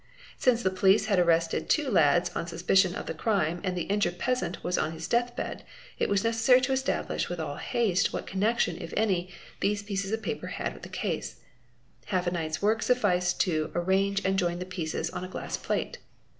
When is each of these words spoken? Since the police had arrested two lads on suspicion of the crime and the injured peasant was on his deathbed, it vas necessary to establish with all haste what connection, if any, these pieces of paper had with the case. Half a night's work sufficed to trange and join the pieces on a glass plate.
Since 0.35 0.63
the 0.63 0.71
police 0.71 1.05
had 1.05 1.19
arrested 1.19 1.69
two 1.69 1.87
lads 1.91 2.31
on 2.35 2.47
suspicion 2.47 2.95
of 2.95 3.05
the 3.05 3.13
crime 3.13 3.61
and 3.63 3.77
the 3.77 3.83
injured 3.83 4.17
peasant 4.17 4.63
was 4.63 4.75
on 4.75 4.93
his 4.93 5.07
deathbed, 5.07 5.63
it 5.99 6.09
vas 6.09 6.23
necessary 6.23 6.59
to 6.61 6.71
establish 6.71 7.29
with 7.29 7.39
all 7.39 7.57
haste 7.57 8.11
what 8.11 8.25
connection, 8.25 8.81
if 8.81 8.95
any, 8.97 9.31
these 9.59 9.83
pieces 9.83 10.11
of 10.11 10.23
paper 10.23 10.47
had 10.47 10.73
with 10.73 10.81
the 10.81 10.89
case. 10.89 11.41
Half 12.07 12.25
a 12.25 12.31
night's 12.31 12.63
work 12.63 12.81
sufficed 12.81 13.39
to 13.41 13.67
trange 13.67 14.25
and 14.25 14.39
join 14.39 14.57
the 14.57 14.65
pieces 14.65 15.11
on 15.11 15.23
a 15.23 15.27
glass 15.29 15.55
plate. 15.55 15.99